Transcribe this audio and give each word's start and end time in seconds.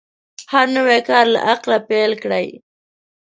هر 0.53 0.67
نوی 0.75 0.99
کار 1.09 1.25
له 1.33 1.39
عقله 1.51 1.77
پیل 1.89 2.11
کړئ. 2.23 2.47